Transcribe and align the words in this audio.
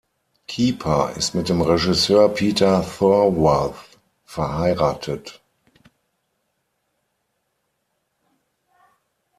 Kiper 0.47 1.13
ist 1.15 1.35
mit 1.35 1.47
dem 1.47 1.61
Regisseur 1.61 2.27
Peter 2.29 2.83
Thorwarth 2.83 3.99
verheiratet. 4.25 5.39